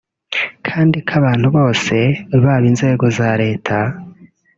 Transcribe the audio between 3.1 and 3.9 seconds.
za Leta